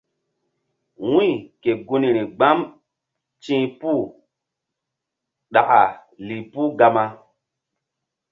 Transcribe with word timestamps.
Wu̧y 1.09 1.31
ke 1.61 1.71
gunri 1.87 2.23
gbam 2.37 2.59
ti̧h 3.41 3.65
puh 3.79 4.03
ɗaka 5.53 5.81
lih 6.25 6.43
puh 6.51 6.69
gama. 6.79 7.05